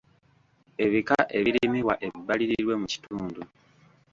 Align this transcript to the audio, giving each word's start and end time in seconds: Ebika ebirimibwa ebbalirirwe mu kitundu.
Ebika 0.85 1.17
ebirimibwa 1.37 1.93
ebbalirirwe 2.07 2.73
mu 2.81 2.87
kitundu. 2.93 3.41